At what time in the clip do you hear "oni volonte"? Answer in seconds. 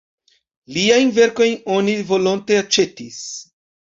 1.75-2.57